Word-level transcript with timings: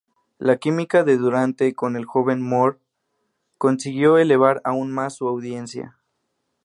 La 0.39 0.57
química 0.57 1.03
de 1.03 1.15
Durante 1.15 1.75
con 1.75 1.95
el 1.95 2.05
joven 2.05 2.41
Moore 2.41 2.79
consiguió 3.59 4.17
elevar 4.17 4.59
aún 4.63 4.91
más 4.91 5.13
su 5.13 5.27
audiencia. 5.27 5.95